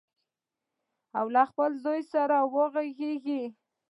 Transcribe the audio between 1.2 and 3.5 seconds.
له خپل زوی سره وغږیږي.